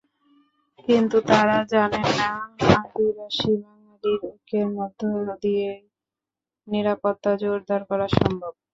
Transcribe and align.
কিন্তু 0.87 1.17
তাঁরা 1.29 1.57
জানেন 1.73 2.07
না, 2.19 2.29
আদিবাসী-বাঙালির 2.75 4.19
ঐক্যের 4.25 4.67
মধ্য 4.77 5.01
দিয়েই 5.41 5.81
নিরাপত্তা 6.67 7.31
জোরদার 7.41 7.81
করা 7.89 8.07
সম্ভব। 8.17 8.53